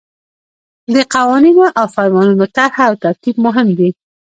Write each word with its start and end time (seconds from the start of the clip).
د 0.93 0.95
قوانینو 1.13 1.65
او 1.79 1.85
فرمانونو 1.95 2.45
طرح 2.55 2.77
او 2.89 2.93
ترتیب 3.03 3.35
مهم 3.45 3.67
دي. 3.79 3.89